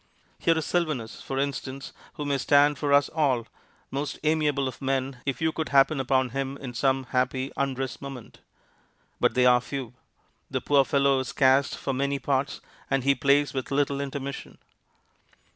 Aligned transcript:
Here 0.39 0.57
is 0.57 0.65
Sylvanus, 0.65 1.21
for 1.21 1.37
instance, 1.37 1.93
who 2.15 2.25
may 2.25 2.39
stand 2.39 2.79
for 2.79 2.91
us 2.91 3.07
all, 3.09 3.45
most 3.91 4.17
amiable 4.23 4.67
of 4.67 4.81
men 4.81 5.21
if 5.27 5.41
you 5.41 5.51
could 5.51 5.69
happen 5.69 5.99
upon 5.99 6.29
him 6.29 6.57
in 6.57 6.73
some 6.73 7.03
happy 7.11 7.51
undress 7.55 8.01
moment. 8.01 8.39
But 9.19 9.35
they 9.35 9.45
are 9.45 9.61
few. 9.61 9.93
The 10.49 10.59
poor 10.59 10.85
fellow 10.85 11.19
is 11.19 11.33
cast 11.33 11.77
for 11.77 11.93
many 11.93 12.17
parts, 12.17 12.61
and 12.89 13.03
he 13.03 13.13
plays 13.13 13.53
with 13.53 13.69
little 13.69 14.01
intermission. 14.01 14.57